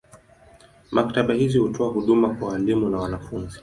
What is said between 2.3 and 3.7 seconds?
kwa walimu na wanafunzi.